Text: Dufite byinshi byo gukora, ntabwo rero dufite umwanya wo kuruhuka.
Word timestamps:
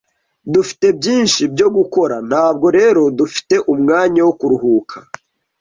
Dufite 0.53 0.85
byinshi 0.99 1.41
byo 1.53 1.67
gukora, 1.77 2.15
ntabwo 2.29 2.67
rero 2.77 3.01
dufite 3.19 3.55
umwanya 3.73 4.21
wo 4.27 4.33
kuruhuka. 4.39 4.97